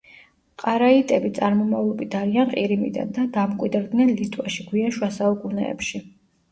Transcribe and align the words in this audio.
ყარაიტები 0.61 1.31
წარმომავლობით 1.39 2.17
არიან 2.21 2.51
ყირიმიდან 2.55 3.15
და 3.19 3.29
დამკვიდრდნენ 3.39 4.17
ლიტვაში 4.23 4.71
გვიან 4.73 4.99
შუა 5.01 5.13
საუკუნეებში. 5.23 6.09